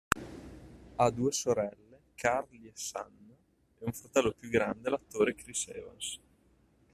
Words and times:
Ha 0.95 1.11
due 1.11 1.31
sorelle, 1.31 2.01
Carly 2.15 2.65
e 2.65 2.71
Shanna, 2.73 3.37
e 3.77 3.83
un 3.85 3.93
fratello 3.93 4.33
più 4.35 4.49
grande, 4.49 4.89
l'attore 4.89 5.35
Chris 5.35 5.67
Evans. 5.67 6.19